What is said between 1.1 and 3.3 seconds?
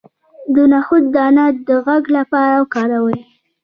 دانه د غږ لپاره وکاروئ